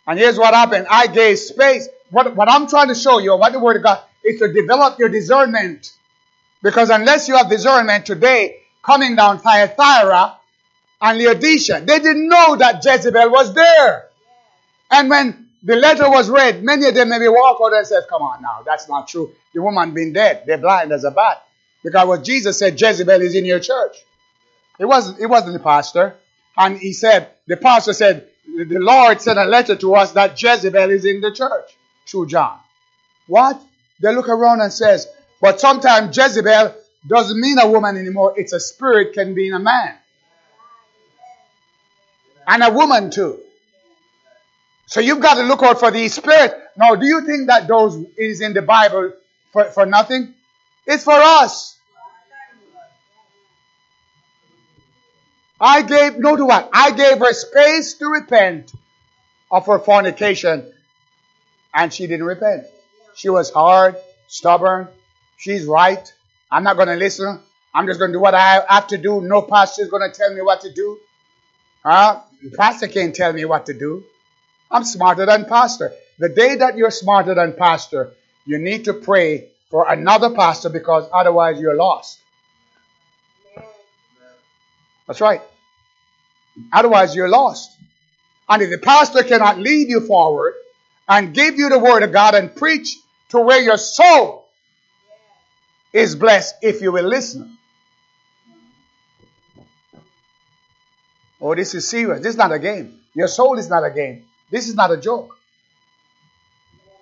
[0.08, 0.88] And here's what happened.
[0.89, 1.89] I gave space.
[2.10, 4.98] What, what I'm trying to show you, what the word of God, is to develop
[4.98, 5.93] your discernment.
[6.63, 10.38] Because unless you have discernment today, coming down Thyatira
[11.02, 11.82] and Laodicea.
[11.82, 14.08] They didn't know that Jezebel was there.
[14.89, 18.22] And when the letter was read, many of them maybe walk out and said, Come
[18.22, 19.32] on now, that's not true.
[19.54, 20.43] The woman been dead.
[20.48, 21.43] They're blind as a bat.
[21.84, 23.98] Because what Jesus said, Jezebel is in your church.
[24.80, 26.15] It wasn't, it wasn't the pastor.
[26.56, 28.28] And he said, the pastor said,
[28.65, 32.58] the Lord sent a letter to us that Jezebel is in the church through John.
[33.28, 33.62] What?
[34.00, 35.08] They look around and says,
[35.39, 36.74] but sometimes Jezebel
[37.06, 38.34] doesn't mean a woman anymore.
[38.36, 39.96] It's a spirit can be in a man.
[42.48, 43.39] And a woman too.
[44.88, 46.56] So you've got to look out for these spirits.
[46.78, 49.13] Now, do you think that those is in the Bible
[49.52, 50.34] for, for nothing?
[50.86, 51.76] It's for us.
[55.60, 56.70] I gave, no to what?
[56.72, 58.74] I gave her space to repent
[59.50, 60.72] of her fornication
[61.74, 62.65] and she didn't repent.
[63.15, 63.96] She was hard,
[64.28, 64.88] stubborn.
[65.38, 66.12] She's right.
[66.52, 67.39] I'm not going to listen.
[67.74, 69.22] I'm just going to do what I have to do.
[69.22, 71.00] No pastor is going to tell me what to do.
[71.84, 72.22] Huh?
[72.56, 74.04] Pastor can't tell me what to do.
[74.70, 75.93] I'm smarter than pastor.
[76.20, 78.13] The day that you're smarter than pastor,
[78.46, 82.20] you need to pray for another pastor because otherwise you're lost.
[85.08, 85.41] That's right.
[86.72, 87.72] Otherwise you're lost.
[88.50, 90.54] And if the pastor cannot lead you forward
[91.08, 92.98] and give you the word of God and preach
[93.30, 94.46] to where your soul
[95.93, 97.58] is blessed if you will listen.
[101.39, 102.22] Oh, this is serious.
[102.22, 103.00] This is not a game.
[103.13, 104.26] Your soul is not a game.
[104.50, 105.38] This is not a joke.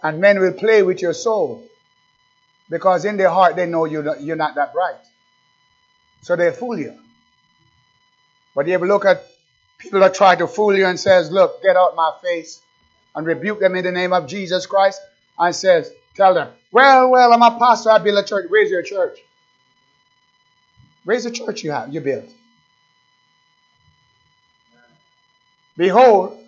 [0.03, 1.63] And men will play with your soul
[2.69, 4.95] because in their heart they know you're not, you're not that bright.
[6.21, 6.93] So they fool you.
[8.55, 9.23] But you ever look at
[9.77, 12.61] people that try to fool you and says, look, get out my face
[13.13, 15.01] and rebuke them in the name of Jesus Christ
[15.37, 17.91] and says, tell them, well, well, I'm a pastor.
[17.91, 18.45] I build a church.
[18.49, 19.19] Where's your church?
[21.03, 21.93] Where's the church you have?
[21.93, 22.25] You built.
[25.77, 26.39] Behold,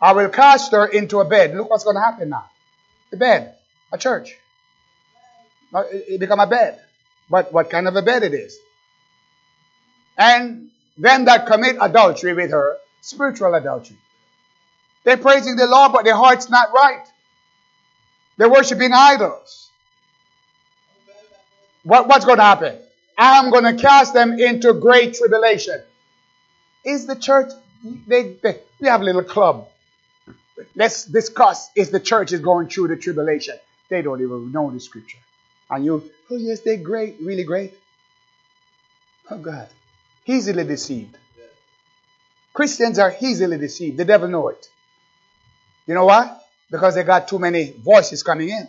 [0.00, 1.54] I will cast her into a bed.
[1.54, 2.48] Look what's going to happen now.
[3.12, 3.54] A bed,
[3.92, 4.36] a church.
[5.74, 6.80] It become a bed.
[7.28, 8.56] But what kind of a bed it is?
[10.16, 13.96] And them that commit adultery with her, spiritual adultery.
[15.04, 17.06] They're praising the Lord, but their heart's not right.
[18.36, 19.70] They're worshiping idols.
[21.84, 22.76] What, what's going to happen?
[23.16, 25.80] I'm going to cast them into great tribulation.
[26.84, 29.68] Is the church, they, they, we have a little club.
[30.74, 33.56] Let's discuss if the church is going through the tribulation.
[33.88, 35.18] They don't even know the scripture.
[35.70, 37.74] And you, oh yes, they're great, really great.
[39.30, 39.68] Oh God.
[40.26, 41.16] Easily deceived.
[42.52, 43.98] Christians are easily deceived.
[43.98, 44.68] The devil know it.
[45.86, 46.36] You know why?
[46.70, 48.68] Because they got too many voices coming in.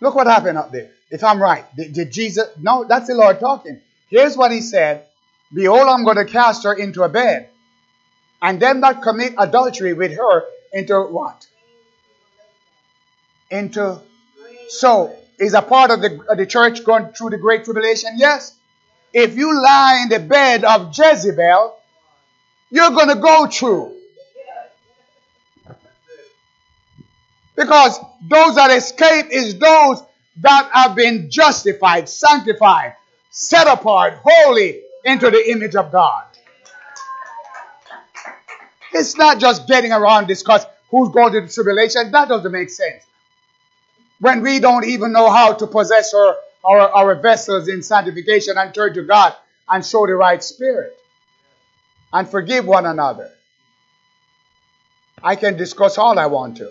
[0.00, 0.90] Look what happened up there.
[1.10, 2.48] If I'm right, did, did Jesus?
[2.58, 3.80] No, that's the Lord talking.
[4.08, 5.06] Here's what He said:
[5.52, 7.50] Behold, I'm going to cast her into a bed,
[8.40, 11.46] and them that commit adultery with her into what?
[13.50, 14.00] Into
[14.68, 18.12] so is a part of the, of the church going through the great tribulation?
[18.16, 18.56] Yes.
[19.12, 21.76] If you lie in the bed of Jezebel,
[22.70, 23.96] you're going to go through.
[27.56, 30.02] Because those that escape is those
[30.38, 32.94] that have been justified, sanctified,
[33.30, 36.24] set apart, holy into the image of God.
[38.92, 42.10] It's not just getting around discuss who's going to the tribulation.
[42.10, 43.04] That doesn't make sense.
[44.18, 48.74] When we don't even know how to possess our, our, our vessels in sanctification and
[48.74, 49.34] turn to God
[49.68, 50.96] and show the right spirit
[52.12, 53.30] and forgive one another.
[55.22, 56.70] I can discuss all I want to.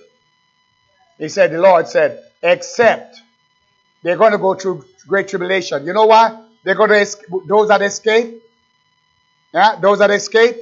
[1.17, 3.17] He said, the Lord said, except
[4.03, 5.85] they're going to go through great tribulation.
[5.85, 6.41] You know why?
[6.63, 8.41] They're going to escape, those that escape,
[9.53, 10.57] yeah, those that escape,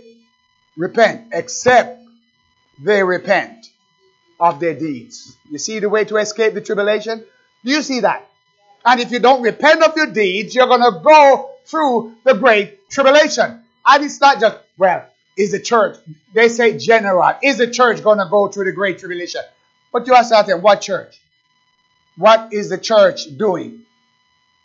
[0.75, 2.03] repent, except
[2.79, 3.67] they repent
[4.39, 5.35] of their deeds.
[5.49, 7.25] You see the way to escape the tribulation?
[7.63, 8.29] Do you see that?
[8.87, 12.89] And if you don't repent of your deeds, you're going to go through the great
[12.89, 13.61] tribulation.
[13.85, 15.97] And it's not just, well, is the church,
[16.33, 19.41] they say general, is the church going to go through the great tribulation?
[19.91, 21.19] But you ask out what church?
[22.15, 23.81] What is the church doing?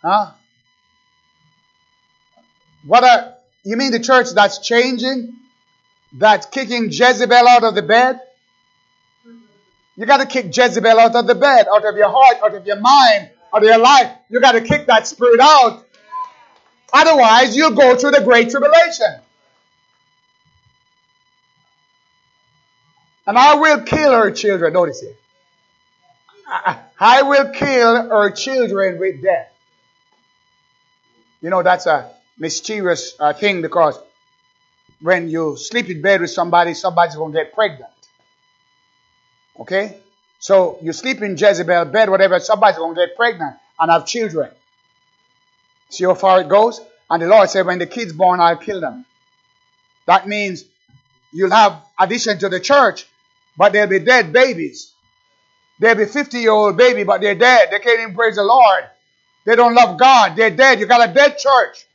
[0.03, 0.31] Huh?
[2.87, 5.35] What are, you mean the church that's changing?
[6.13, 8.21] That's kicking Jezebel out of the bed?
[9.97, 12.65] You got to kick Jezebel out of the bed, out of your heart, out of
[12.65, 14.11] your mind, of your life.
[14.29, 15.87] You got to kick that spirit out.
[16.93, 19.21] Otherwise, you'll go through the great tribulation.
[23.27, 24.73] And I will kill her children.
[24.73, 25.17] Notice it.
[27.01, 29.51] I will kill her children with death.
[31.41, 33.99] You know, that's a mysterious uh, thing because
[35.01, 37.91] when you sleep in bed with somebody, somebody's going to get pregnant.
[39.59, 40.02] Okay?
[40.43, 44.51] So you sleep in Jezebel bed, whatever, somebody's going to get pregnant and have children.
[45.89, 46.81] See how far it goes?
[47.09, 49.05] And the Lord said, when the kid's born, I'll kill them.
[50.07, 50.65] That means
[51.33, 53.07] you'll have addition to the church,
[53.57, 54.91] but they'll be dead babies.
[55.79, 57.69] They'll be 50 year old baby, but they're dead.
[57.71, 58.85] They can't even praise the Lord.
[59.45, 60.35] They don't love God.
[60.35, 60.81] They're dead.
[60.81, 61.87] You got a dead church.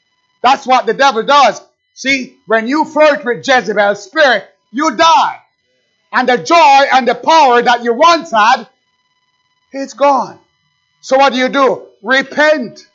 [0.41, 1.61] That's what the devil does.
[1.95, 5.41] See, when you flirt with Jezebel's spirit, you die.
[6.11, 6.55] And the joy
[6.93, 8.67] and the power that you once had,
[9.71, 10.39] it's gone.
[11.01, 11.83] So what do you do?
[12.01, 12.87] Repent.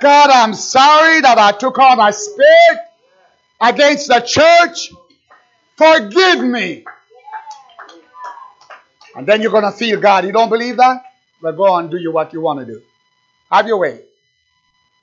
[0.00, 2.78] God, I'm sorry that I took on a spirit
[3.60, 4.92] against the church.
[5.76, 6.84] Forgive me.
[9.16, 10.24] And then you're going to feel God.
[10.24, 11.02] You don't believe that?
[11.42, 12.82] Well, go on, do you what you want to do.
[13.50, 14.00] Have your way.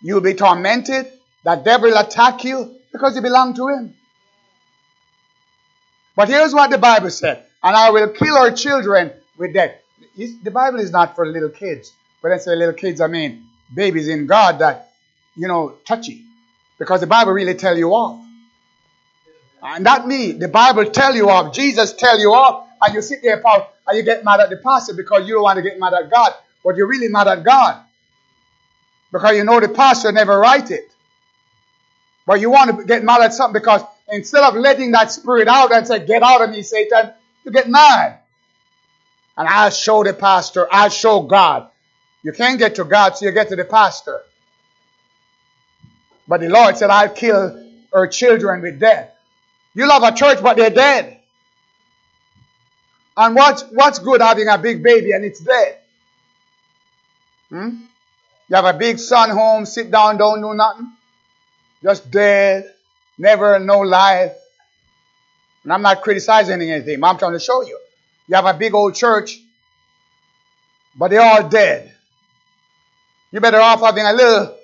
[0.01, 1.11] You'll be tormented.
[1.43, 3.94] That devil will attack you because you belong to him.
[6.15, 7.43] But here's what the Bible said.
[7.61, 9.75] And I will kill our children with death.
[10.15, 11.91] The Bible is not for little kids.
[12.21, 14.91] When I say little kids, I mean babies in God that,
[15.35, 16.23] you know, touchy.
[16.77, 18.23] Because the Bible really tell you off.
[19.61, 20.31] And not me.
[20.33, 21.53] The Bible tell you off.
[21.53, 22.67] Jesus tell you off.
[22.81, 25.43] And you sit there, Paul, and you get mad at the pastor because you don't
[25.43, 26.33] want to get mad at God.
[26.63, 27.81] But you're really mad at God.
[29.11, 30.91] Because you know the pastor never write it.
[32.25, 35.73] But you want to get mad at something because instead of letting that spirit out
[35.73, 37.11] and say, get out of me, Satan,
[37.43, 38.19] you get mad.
[39.37, 41.69] And I'll show the pastor, I'll show God.
[42.23, 44.21] You can't get to God, so you get to the pastor.
[46.27, 47.63] But the Lord said, I'll kill
[47.93, 49.11] her children with death.
[49.73, 51.19] You love a church, but they're dead.
[53.17, 55.77] And what's, what's good having a big baby and it's dead?
[57.49, 57.69] Hmm?
[58.47, 60.91] You have a big son home, sit down, don't do nothing.
[61.81, 62.73] Just dead,
[63.17, 64.33] never no life.
[65.63, 67.79] And I'm not criticizing anything, I'm trying to show you.
[68.27, 69.39] You have a big old church,
[70.95, 71.93] but they're all dead.
[73.31, 74.57] You better off having a little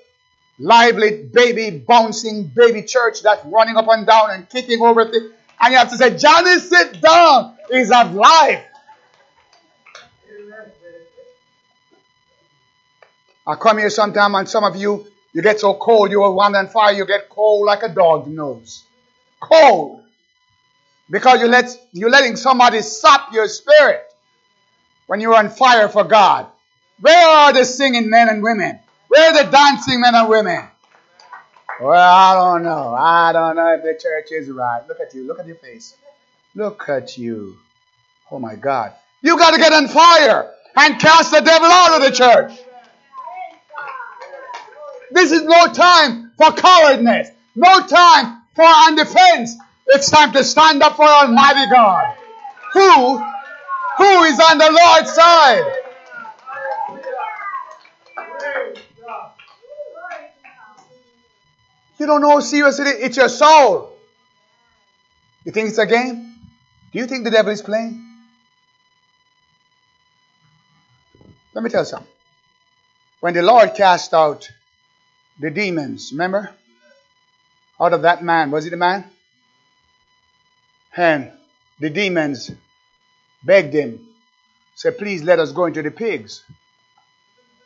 [0.60, 5.32] lively baby, bouncing baby church that's running up and down and kicking over things.
[5.60, 7.58] And you have to say, Johnny, sit down.
[7.70, 8.64] He's of life.
[13.46, 16.56] I come here sometime and some of you, you get so cold, you are one
[16.56, 18.84] on fire, you get cold like a dog nose.
[19.40, 20.04] Cold.
[21.10, 24.04] Because you let, you're letting somebody sap your spirit
[25.08, 26.48] when you're on fire for God.
[27.00, 28.80] Where are the singing men and women?
[29.08, 30.68] Where are the dancing men and women?
[31.82, 32.94] Well, I don't know.
[32.94, 34.88] I don't know if the church is right.
[34.88, 35.26] Look at you.
[35.26, 35.96] Look at your face.
[36.54, 37.58] Look at you.
[38.30, 38.94] Oh my God.
[39.22, 42.60] You got to get on fire and cast the devil out of the church.
[45.12, 47.30] This is no time for cowardness.
[47.56, 49.52] No time for undefense.
[49.88, 52.16] It's time to stand up for Almighty God.
[52.74, 53.18] Who,
[53.98, 55.64] who is on the Lord's side?
[62.00, 62.96] You don't know how serious it is.
[63.00, 63.96] It's your soul.
[65.46, 66.36] You think it's a game?
[66.92, 68.04] Do you think the devil is playing?
[71.54, 72.08] Let me tell you something.
[73.20, 74.50] When the Lord cast out
[75.42, 76.52] the demons, remember?
[77.80, 79.06] Out of that man, was it a man?
[80.96, 81.32] And
[81.80, 82.52] the demons
[83.44, 84.08] begged him,
[84.76, 86.44] said, Please let us go into the pigs.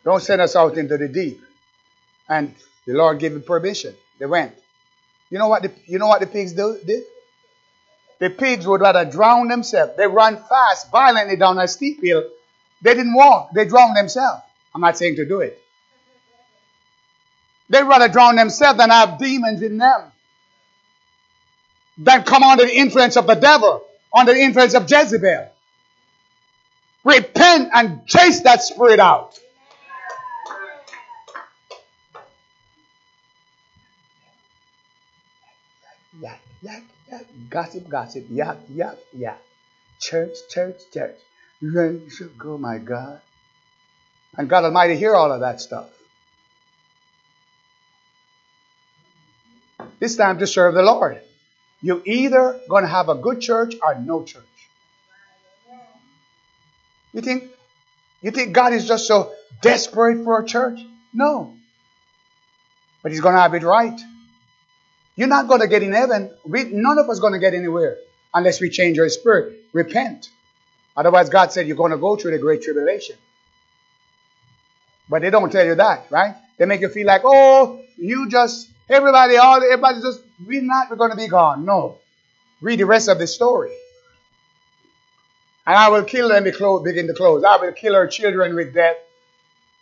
[0.06, 1.42] Don't send us out into the deep.
[2.30, 2.56] And
[2.88, 3.94] the Lord gave him permission.
[4.20, 4.54] They went.
[5.30, 7.04] You know what the, you know what the pigs do, did?
[8.20, 9.98] The pigs would rather drown themselves.
[9.98, 12.24] They run fast, violently down a steep hill.
[12.82, 13.50] They didn't walk.
[13.54, 14.44] They drowned themselves.
[14.74, 15.62] I'm not saying to do it.
[17.70, 20.12] They'd rather drown themselves than have demons in them.
[21.98, 25.50] Than come under the influence of the devil, under the influence of Jezebel.
[27.04, 29.40] Repent and chase that spirit out.
[36.22, 39.42] yak, yak, yak, gossip, gossip, yak, yak, yak.
[40.00, 41.18] Church, church, church.
[41.64, 43.22] Oh my God.
[44.38, 45.90] And God Almighty hear all of that stuff.
[50.00, 51.22] It's time to serve the Lord.
[51.82, 54.44] You're either going to have a good church or no church.
[57.14, 57.46] You think
[58.22, 60.80] you think God is just so desperate for a church?
[61.14, 61.56] No.
[63.04, 64.00] But he's going to have it right.
[65.16, 66.32] You're not going to get in heaven.
[66.44, 67.98] We, none of us going to get anywhere
[68.34, 69.60] unless we change our spirit.
[69.74, 70.30] Repent.
[70.98, 73.16] Otherwise, God said you're going to go through the great tribulation.
[75.08, 76.36] But they don't tell you that, right?
[76.58, 81.12] They make you feel like, oh, you just, everybody, all, everybody just, we're not going
[81.12, 81.66] to be gone.
[81.66, 81.98] No.
[82.62, 83.72] Read the rest of the story.
[85.68, 87.44] And I will kill them, The clothes begin to close.
[87.44, 88.98] I will kill her children with death.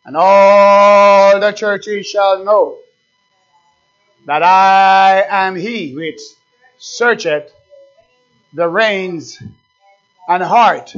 [0.06, 2.80] And all the churches shall know
[4.26, 6.20] that I am he which
[6.78, 7.52] searcheth
[8.54, 9.42] the reins
[10.28, 10.96] and heart,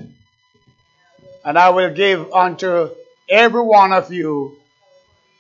[1.44, 2.89] and I will give unto
[3.30, 4.58] every one of you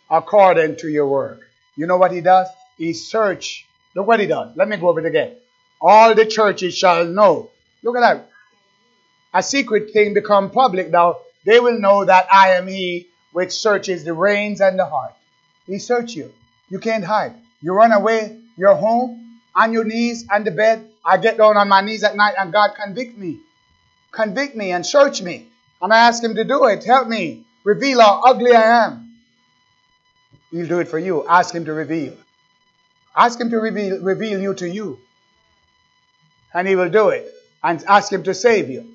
[0.09, 1.41] according to your work.
[1.75, 2.47] You know what he does?
[2.77, 3.65] He search.
[3.95, 4.55] Look what he does.
[4.55, 5.35] Let me go over it again.
[5.81, 7.49] All the churches shall know.
[7.83, 8.29] Look at that.
[9.33, 11.17] A secret thing become public now.
[11.45, 15.13] They will know that I am he which searches the reins and the heart.
[15.67, 16.33] He search you.
[16.69, 17.35] You can't hide.
[17.61, 20.89] You run away, you're home, on your knees, on the bed.
[21.03, 23.39] I get down on my knees at night and God convict me.
[24.11, 25.47] Convict me and search me.
[25.81, 26.83] And I ask Him to do it.
[26.83, 27.43] Help me.
[27.63, 29.04] Reveal how ugly I am.
[30.55, 31.27] He'll do it for you.
[31.27, 32.15] Ask Him to reveal.
[33.13, 34.99] Ask Him to reveal, reveal you to you.
[36.53, 37.29] And He will do it.
[37.61, 38.89] And ask Him to save you.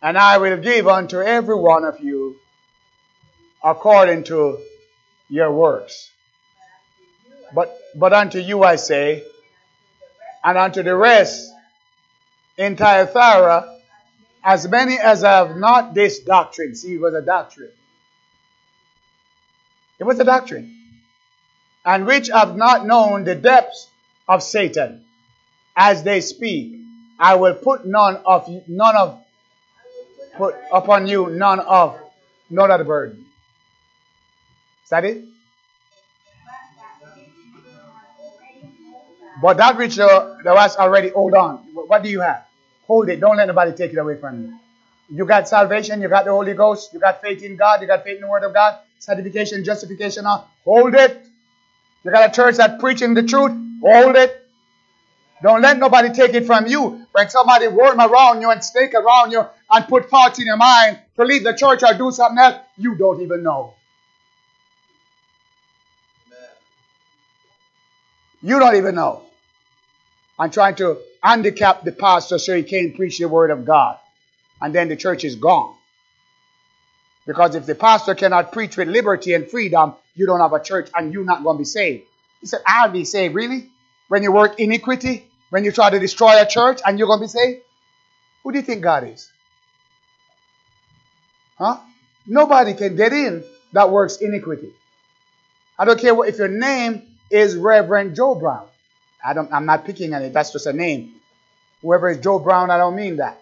[0.00, 2.36] And I will give unto every one of you
[3.64, 4.60] according to
[5.28, 6.08] your works.
[7.52, 9.24] But, but unto you I say,
[10.44, 11.50] and unto the rest
[12.56, 13.76] in Thyatira,
[14.44, 16.76] as many as have not this doctrine.
[16.76, 17.72] See, it was a doctrine.
[19.98, 20.75] It was a doctrine.
[21.86, 23.88] And which have not known the depths
[24.28, 25.04] of Satan,
[25.76, 26.80] as they speak,
[27.18, 29.22] I will put none of none of
[30.36, 31.96] put upon you none of
[32.50, 33.24] none of the burden.
[34.84, 35.24] Is that it?
[39.40, 41.58] But that which that was already, hold on.
[41.74, 42.46] What do you have?
[42.86, 43.20] Hold it.
[43.20, 44.58] Don't let nobody take it away from you.
[45.08, 48.02] You got salvation, you got the Holy Ghost, you got faith in God, you got
[48.02, 50.24] faith in the Word of God, sanctification, justification.
[50.64, 51.26] Hold it.
[52.06, 53.50] You got a church that preaching the truth.
[53.82, 54.48] Hold it.
[55.42, 57.04] Don't let nobody take it from you.
[57.10, 61.00] When somebody worm around you and snake around you and put thoughts in your mind
[61.16, 63.74] to leave the church or do something else, you don't even know.
[68.40, 69.24] You don't even know.
[70.38, 73.98] I'm trying to handicap the pastor so he can't preach the word of God.
[74.62, 75.75] And then the church is gone.
[77.26, 80.90] Because if the pastor cannot preach with liberty and freedom, you don't have a church
[80.94, 82.04] and you're not going to be saved.
[82.40, 83.34] He said, I'll be saved.
[83.34, 83.68] Really?
[84.08, 85.28] When you work iniquity?
[85.50, 87.62] When you try to destroy a church and you're going to be saved?
[88.42, 89.30] Who do you think God is?
[91.58, 91.78] Huh?
[92.26, 94.72] Nobody can get in that works iniquity.
[95.78, 98.66] I don't care what, if your name is Reverend Joe Brown.
[99.24, 100.32] I don't, I'm not picking on it.
[100.32, 101.14] That's just a name.
[101.82, 103.38] Whoever is Joe Brown, I don't mean that.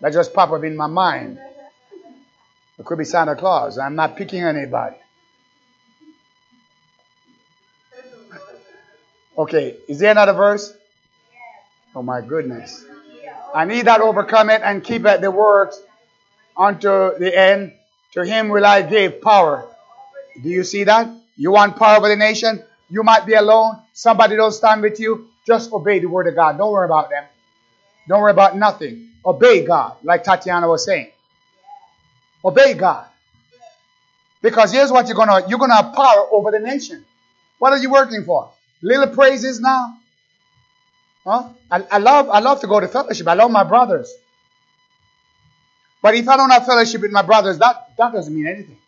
[0.00, 1.38] That just popped up in my mind.
[2.78, 3.78] It could be Santa Claus.
[3.78, 4.96] I'm not picking anybody.
[9.36, 10.72] Okay, is there another verse?
[11.94, 12.84] Oh my goodness.
[13.54, 15.80] I need that overcome it and keep at the works
[16.56, 17.72] unto the end.
[18.12, 19.68] To him will I give power.
[20.42, 21.08] Do you see that?
[21.36, 22.62] You want power over the nation?
[22.90, 23.78] You might be alone.
[23.92, 25.28] Somebody don't stand with you.
[25.46, 26.58] Just obey the word of God.
[26.58, 27.24] Don't worry about them.
[28.08, 29.08] Don't worry about nothing.
[29.24, 31.10] Obey God, like Tatiana was saying.
[32.44, 33.06] Obey God.
[34.40, 37.04] Because here's what you're gonna you're gonna have power over the nation.
[37.58, 38.50] What are you working for?
[38.82, 39.98] Little praises now?
[41.24, 41.48] Huh?
[41.70, 43.26] I, I love I love to go to fellowship.
[43.26, 44.14] I love my brothers.
[46.00, 48.78] But if I don't have fellowship with my brothers, that, that doesn't mean anything.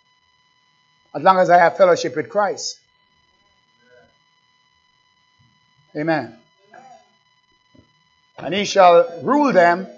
[1.15, 2.79] As long as I have fellowship with Christ.
[5.97, 6.37] Amen.
[8.39, 9.89] And he shall rule them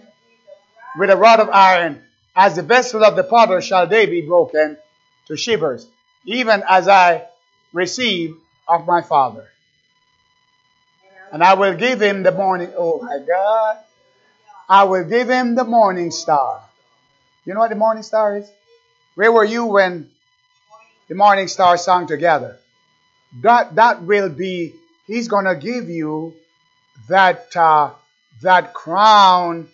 [0.96, 2.02] with a rod of iron.
[2.34, 4.78] As the vessel of the potter shall they be broken
[5.26, 5.86] to shivers,
[6.24, 7.26] even as I
[7.72, 9.48] receive of my Father.
[11.30, 12.72] And I will give him the morning.
[12.76, 13.78] Oh my God.
[14.68, 16.62] I will give him the morning star.
[17.44, 18.50] You know what the morning star is?
[19.14, 20.10] Where were you when
[21.08, 22.58] the morning star sung together?
[23.40, 24.74] That that will be.
[25.06, 26.34] He's gonna give you
[27.08, 27.90] that uh,
[28.42, 29.68] that crown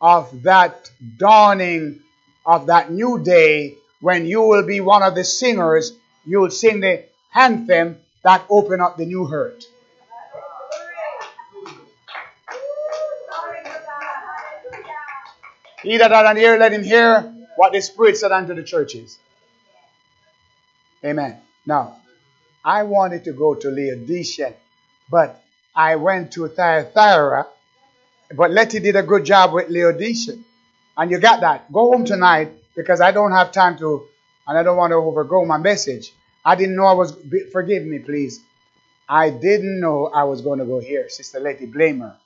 [0.00, 2.00] of that dawning
[2.46, 5.92] of that new day when you will be one of the singers.
[6.24, 9.64] You will sing the anthem that open up the new earth.
[15.82, 19.18] He that hath an ear, let him hear what the Spirit said unto the churches.
[21.04, 21.40] Amen.
[21.64, 21.96] Now,
[22.64, 24.54] I wanted to go to Laodicea,
[25.08, 25.40] but
[25.74, 27.46] I went to Thyatira
[28.34, 30.36] but Letty did a good job with Laodicea.
[30.96, 31.72] And you got that.
[31.72, 34.06] Go home tonight because I don't have time to,
[34.46, 36.12] and I don't want to overgo my message.
[36.44, 37.16] I didn't know I was,
[37.52, 38.40] forgive me, please.
[39.08, 41.08] I didn't know I was going to go here.
[41.08, 42.16] Sister Letty, blame her.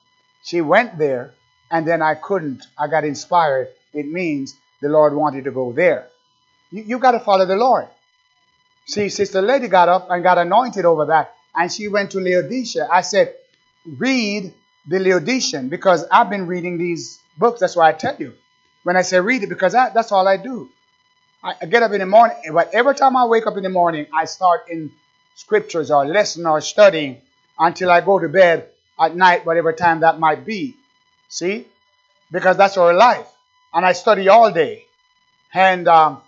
[0.43, 1.33] She went there,
[1.71, 2.65] and then I couldn't.
[2.77, 3.69] I got inspired.
[3.93, 6.09] It means the Lord wanted to go there.
[6.71, 7.87] You, you got to follow the Lord.
[8.85, 12.87] See, Sister Letty got up and got anointed over that, and she went to Laodicea.
[12.91, 13.33] I said,
[13.85, 14.53] read
[14.85, 17.59] the Laodicean because I've been reading these books.
[17.59, 18.33] That's why I tell you.
[18.83, 20.69] When I say read it, because I, that's all I do.
[21.43, 23.69] I, I get up in the morning, but every time I wake up in the
[23.69, 24.91] morning, I start in
[25.35, 27.21] scriptures or lesson or studying
[27.57, 28.69] until I go to bed
[28.99, 30.75] at night, whatever time that might be.
[31.29, 31.67] See?
[32.31, 33.27] Because that's our life.
[33.73, 34.85] And I study all day.
[35.53, 36.21] And um,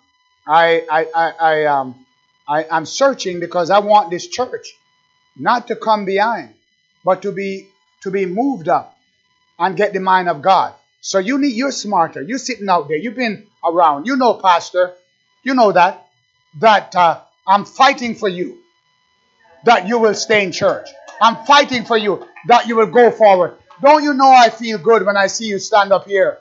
[0.48, 2.06] I, I, I, I, um,
[2.48, 4.76] I, I'm searching because I want this church
[5.36, 6.54] not to come behind,
[7.04, 7.70] but to be
[8.06, 8.96] to be moved up
[9.58, 10.76] and get the mind of God.
[11.02, 12.22] So you need, you're smarter.
[12.22, 12.98] You're sitting out there.
[12.98, 14.06] You've been around.
[14.06, 14.94] You know, Pastor.
[15.44, 16.08] You know that.
[16.60, 18.60] That uh, I'm fighting for you.
[19.66, 20.88] That you will stay in church.
[21.20, 22.28] I'm fighting for you.
[22.48, 23.58] That you will go forward.
[23.82, 26.38] Don't you know I feel good when I see you stand up here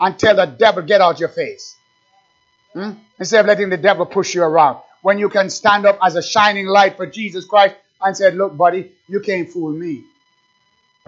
[0.00, 1.76] and tell the devil, get out your face?
[2.72, 2.92] Hmm?
[3.18, 4.78] Instead of letting the devil push you around.
[5.02, 8.56] When you can stand up as a shining light for Jesus Christ and say, look,
[8.56, 10.04] buddy, you can't fool me.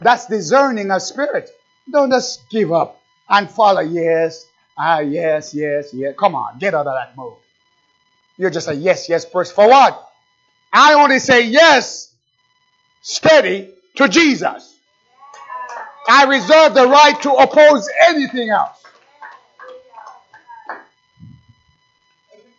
[0.01, 1.51] That's discerning of spirit.
[1.91, 6.15] Don't just give up and follow, yes, ah, yes, yes, yes.
[6.19, 7.37] Come on, get out of that mode.
[8.37, 9.55] You're just a yes, yes person.
[9.55, 10.11] For what?
[10.73, 12.13] I only say yes,
[13.01, 14.75] steady to Jesus.
[16.09, 18.83] I reserve the right to oppose anything else.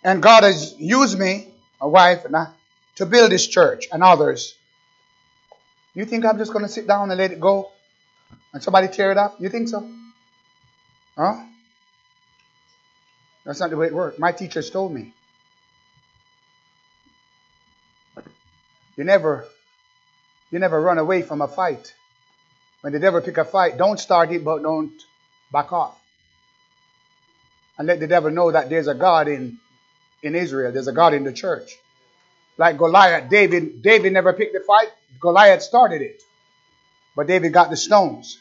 [0.03, 2.47] And God has used me, my wife, and I,
[2.95, 4.55] to build this church and others
[5.97, 7.71] you think I'm just going to sit down and let it go
[8.53, 9.37] and somebody tear it up?
[9.39, 9.89] You think so?
[11.17, 11.43] Huh?
[13.43, 14.19] That's not the way it works.
[14.19, 15.13] My teachers told me.
[18.95, 19.47] You never,
[20.51, 21.93] you never run away from a fight.
[22.81, 24.93] When the devil pick a fight, don't start it, but don't
[25.51, 25.97] back off.
[27.79, 29.57] And let the devil know that there's a God in,
[30.21, 30.71] in Israel.
[30.71, 31.75] There's a God in the church.
[32.57, 34.89] Like Goliath, David, David never picked the fight.
[35.19, 36.21] Goliath started it.
[37.15, 38.39] But David got the stones.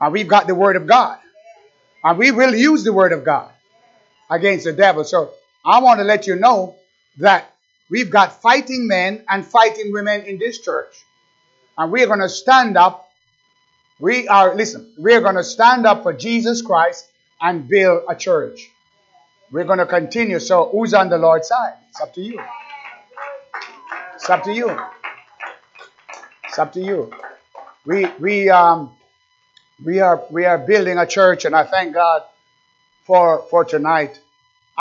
[0.00, 1.18] And we've got the word of God.
[2.02, 3.50] And we will use the word of God
[4.30, 5.04] against the devil.
[5.04, 5.30] So
[5.64, 6.76] I want to let you know
[7.18, 7.50] that
[7.90, 10.94] we've got fighting men and fighting women in this church.
[11.78, 13.08] And we're going to stand up.
[13.98, 17.08] We are, listen, we're going to stand up for Jesus Christ
[17.40, 18.70] and build a church.
[19.50, 20.40] We're going to continue.
[20.40, 21.74] So, who's on the Lord's side?
[21.90, 22.40] It's up to you.
[24.24, 24.74] It's up to you.
[26.48, 27.12] It's up to you.
[27.84, 28.96] We we um
[29.84, 32.22] we are we are building a church, and I thank God
[33.04, 34.18] for for tonight.